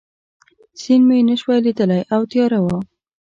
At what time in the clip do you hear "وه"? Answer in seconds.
2.65-2.77